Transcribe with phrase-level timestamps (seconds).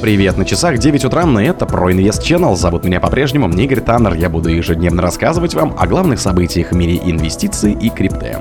[0.00, 2.56] Привет, на часах 9 утра, и это ProInvest Channel.
[2.56, 4.14] Зовут меня по-прежнему Игорь Таннер.
[4.14, 8.38] Я буду ежедневно рассказывать вам о главных событиях в мире инвестиций и крипты.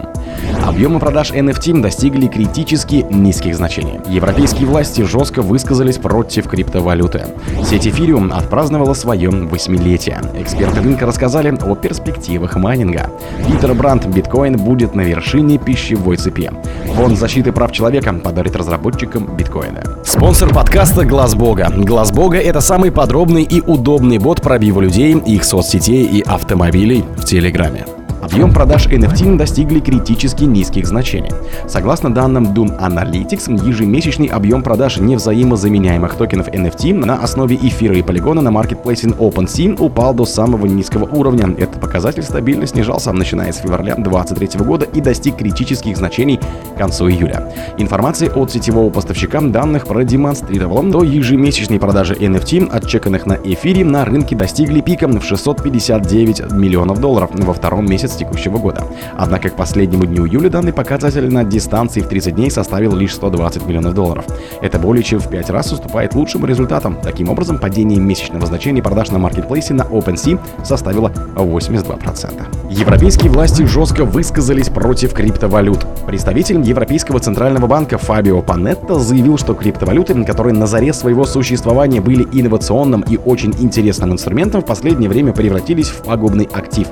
[0.65, 3.99] Объемы продаж NFT достигли критически низких значений.
[4.07, 7.26] Европейские власти жестко высказались против криптовалюты.
[7.63, 10.22] Сеть Ethereum отпраздновала свое восьмилетие.
[10.36, 13.10] Эксперты рынка рассказали о перспективах майнинга.
[13.47, 16.52] Питер Брандт биткоин будет на вершине пищевой цепи.
[16.95, 19.84] Фонд защиты прав человека подарит разработчикам биткоина.
[20.05, 21.72] Спонсор подкаста Глаз Бога.
[21.76, 27.26] Глаз Бога это самый подробный и удобный бот пробива людей, их соцсетей и автомобилей в
[27.26, 27.86] Телеграме.
[28.22, 31.32] Объем продаж NFT достигли критически низких значений.
[31.68, 38.42] Согласно данным Doom Analytics, ежемесячный объем продаж невзаимозаменяемых токенов NFT на основе эфира и полигона
[38.42, 41.55] на маркетплейсе OpenSea упал до самого низкого уровня.
[41.58, 46.40] Этот показатель стабильно снижался, начиная с февраля 2023 года и достиг критических значений
[46.76, 47.52] к концу июля.
[47.78, 54.36] Информация от сетевого поставщика данных продемонстрировала, что ежемесячные продажи NFT, отчеканных на эфире, на рынке
[54.36, 58.84] достигли пика в 659 миллионов долларов во втором месяце месяц текущего года.
[59.18, 63.66] Однако к последнему дню июля данный показатель на дистанции в 30 дней составил лишь 120
[63.66, 64.26] миллионов долларов.
[64.62, 66.98] Это более чем в 5 раз уступает лучшим результатам.
[67.02, 72.70] Таким образом, падение месячного значения продаж на маркетплейсе на OpenSea составило 82%.
[72.70, 75.86] Европейские власти жестко высказались против криптовалют.
[76.06, 82.28] Представитель Европейского центрального банка Фабио Панетто заявил, что криптовалюты, которые на заре своего существования были
[82.32, 86.88] инновационным и очень интересным инструментом, в последнее время превратились в пагубный актив.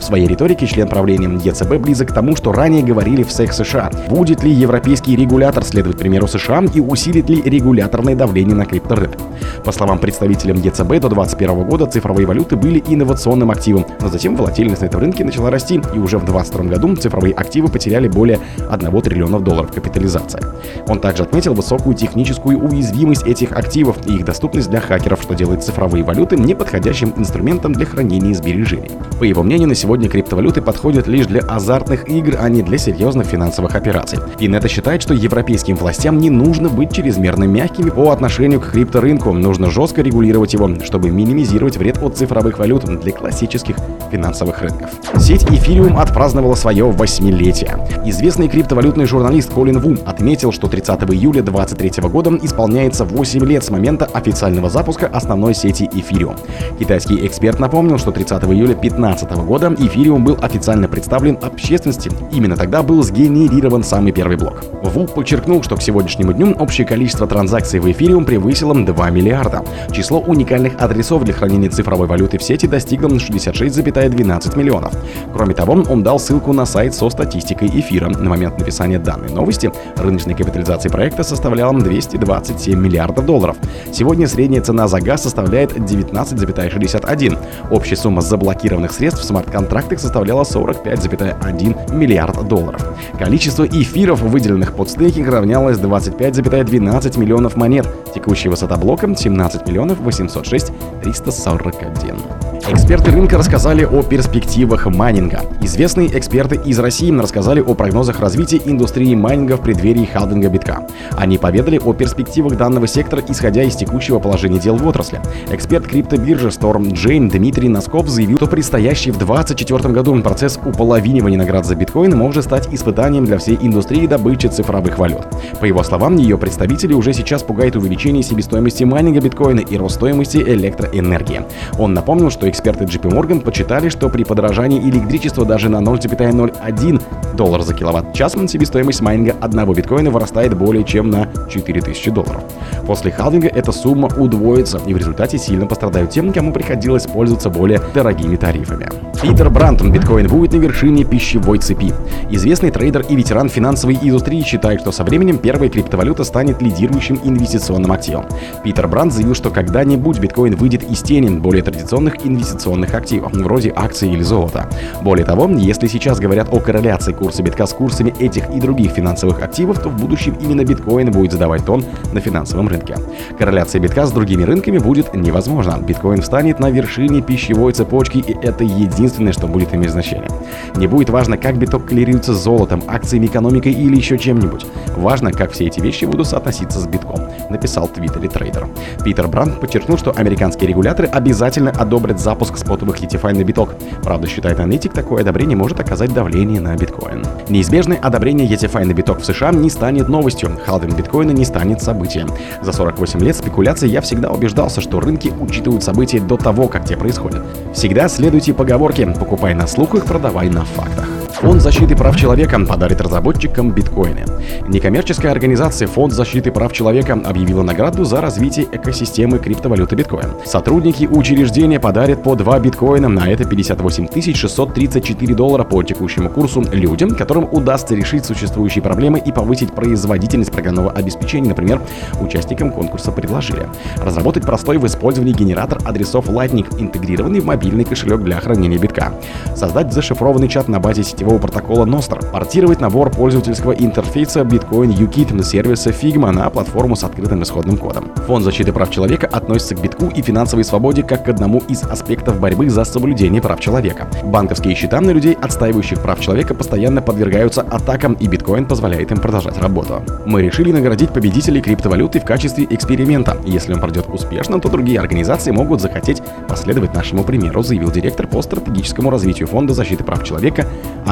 [0.00, 3.90] В своей риторике член правления ЕЦБ, близок к тому, что ранее говорили в СЭК США.
[4.08, 9.18] Будет ли европейский регулятор следовать примеру США и усилит ли регуляторное давление на крипторынок?
[9.62, 14.80] По словам представителям ЕЦБ, до 2021 года цифровые валюты были инновационным активом, но затем волатильность
[14.80, 19.02] на этом рынке начала расти, и уже в 2022 году цифровые активы потеряли более 1
[19.02, 20.40] триллиона долларов капитализации.
[20.88, 25.62] Он также отметил высокую техническую уязвимость этих активов и их доступность для хакеров, что делает
[25.62, 28.90] цифровые валюты неподходящим инструментом для хранения сбережений.
[29.18, 32.78] По его мнению, на сегодня криптовалюты валюты подходят лишь для азартных игр, а не для
[32.78, 34.18] серьезных финансовых операций.
[34.38, 39.32] Инета считает, что европейским властям не нужно быть чрезмерно мягкими по отношению к крипторынку.
[39.32, 43.76] Нужно жестко регулировать его, чтобы минимизировать вред от цифровых валют для классических
[44.10, 44.90] финансовых рынков.
[45.18, 47.76] Сеть Ethereum отпраздновала свое восьмилетие.
[48.04, 53.70] Известный криптовалютный журналист Колин Ву отметил, что 30 июля 2023 года исполняется 8 лет с
[53.70, 56.38] момента официального запуска основной сети Ethereum.
[56.78, 62.10] Китайский эксперт напомнил, что 30 июля 2015 года Ethereum был официально представлен общественности.
[62.32, 64.62] Именно тогда был сгенерирован самый первый блок.
[64.82, 69.64] Ву подчеркнул, что к сегодняшнему дню общее количество транзакций в эфириум превысило 2 миллиарда.
[69.90, 74.92] Число уникальных адресов для хранения цифровой валюты в сети достигло 66,12 миллионов.
[75.32, 78.08] Кроме того, он дал ссылку на сайт со статистикой эфира.
[78.08, 83.56] На момент написания данной новости рыночная капитализация проекта составляла 227 миллиардов долларов.
[83.92, 87.38] Сегодня средняя цена за газ составляет 19,61.
[87.70, 92.84] Общая сумма заблокированных средств в смарт-контрактах составляет составляла 45,1 миллиард долларов.
[93.18, 97.86] Количество эфиров, выделенных под стейкинг, равнялось 25,12 миллионов монет.
[98.14, 100.72] Текущая высота блока 17 миллионов 806
[101.02, 102.49] 341.
[102.72, 105.40] Эксперты рынка рассказали о перспективах майнинга.
[105.60, 110.86] Известные эксперты из России рассказали о прогнозах развития индустрии майнинга в преддверии халдинга битка.
[111.16, 115.20] Они поведали о перспективах данного сектора, исходя из текущего положения дел в отрасли.
[115.50, 121.66] Эксперт криптобиржи Storm Джейн Дмитрий Носков заявил, что предстоящий в 2024 году процесс уполовинивания наград
[121.66, 125.26] за биткоин может стать испытанием для всей индустрии добычи цифровых валют.
[125.58, 130.36] По его словам, ее представители уже сейчас пугают увеличение себестоимости майнинга биткоина и рост стоимости
[130.36, 131.42] электроэнергии.
[131.76, 137.02] Он напомнил, что эксперты JP Morgan подсчитали, что при подорожании электричества даже на 0,01
[137.36, 142.42] доллар за киловатт-час себестоимость майнинга одного биткоина вырастает более чем на 4000 долларов.
[142.86, 147.80] После халвинга эта сумма удвоится, и в результате сильно пострадают тем, кому приходилось пользоваться более
[147.94, 148.88] дорогими тарифами.
[149.22, 151.92] Питер Брантон, биткоин будет на вершине пищевой цепи.
[152.30, 157.92] Известный трейдер и ветеран финансовой индустрии считает, что со временем первая криптовалюта станет лидирующим инвестиционным
[157.92, 158.26] активом.
[158.64, 164.10] Питер Бранд заявил, что когда-нибудь биткоин выйдет из тени более традиционных инвестиционных активов, вроде акций
[164.10, 164.68] или золота.
[165.02, 169.42] Более того, если сейчас говорят о корреляции курса битка с курсами этих и других финансовых
[169.42, 172.96] активов, то в будущем именно биткоин будет задавать тон на финансовом рынке.
[173.38, 175.78] Корреляция битка с другими рынками будет невозможна.
[175.78, 180.28] Биткоин встанет на вершине пищевой цепочки, и это единственное, что будет иметь значение.
[180.76, 184.66] Не будет важно, как биток коррелируется с золотом, акциями, экономикой или еще чем-нибудь.
[184.96, 187.20] Важно, как все эти вещи будут соотноситься с битком.
[187.50, 188.68] Написал в Твиттере трейдер.
[189.04, 193.74] Питер Бранд подчеркнул, что американские регуляторы обязательно одобрят запуск спотовых ETF ы на биток.
[194.02, 197.24] Правда, считает аналитик, такое одобрение может оказать давление на биткоин.
[197.48, 200.58] Неизбежное одобрение ETFI на биток в США не станет новостью.
[200.64, 202.28] Халвинг биткоина не станет событием.
[202.62, 206.96] За 48 лет спекуляций я всегда убеждался, что рынки учитывают события до того, как те
[206.96, 207.42] происходят.
[207.74, 211.19] Всегда следуйте поговорке «покупай на слухах, продавай на фактах».
[211.40, 214.26] Фонд защиты прав человека подарит разработчикам биткоины.
[214.68, 220.32] Некоммерческая организация Фонд защиты прав человека объявила награду за развитие экосистемы криптовалюты биткоин.
[220.44, 227.08] Сотрудники учреждения подарят по 2 биткоина, на это 58 634 доллара по текущему курсу людям,
[227.12, 231.80] которым удастся решить существующие проблемы и повысить производительность программного обеспечения, например,
[232.20, 233.66] участникам конкурса предложили
[233.96, 239.14] разработать простой в использовании генератор адресов Lightning, интегрированный в мобильный кошелек для хранения битка,
[239.56, 245.32] создать зашифрованный чат на базе сетевого сетевого протокола Nostr, портировать набор пользовательского интерфейса Bitcoin UKIT
[245.34, 248.10] на сервиса Figma на платформу с открытым исходным кодом.
[248.26, 252.40] Фонд защиты прав человека относится к битку и финансовой свободе как к одному из аспектов
[252.40, 254.08] борьбы за соблюдение прав человека.
[254.24, 259.58] Банковские счета на людей, отстаивающих прав человека, постоянно подвергаются атакам, и биткоин позволяет им продолжать
[259.58, 260.02] работу.
[260.26, 263.36] Мы решили наградить победителей криптовалюты в качестве эксперимента.
[263.44, 268.42] Если он пройдет успешно, то другие организации могут захотеть последовать нашему примеру, заявил директор по
[268.42, 270.66] стратегическому развитию Фонда защиты прав человека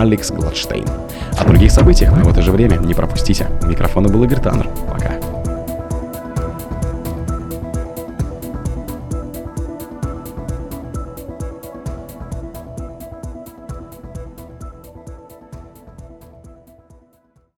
[0.09, 0.87] Алекс Гладштейн.
[1.39, 3.47] О других событиях в это же время не пропустите.
[3.65, 4.67] Микрофона был Игорь Таннер.
[4.91, 5.18] Пока.